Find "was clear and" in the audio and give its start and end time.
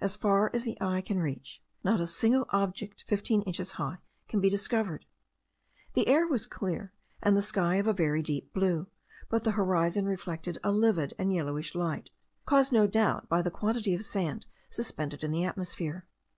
6.26-7.36